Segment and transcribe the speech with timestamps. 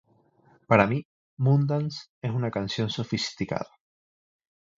[0.65, 1.05] Para mí,
[1.37, 3.69] "Moondance" es una canción sofisticada.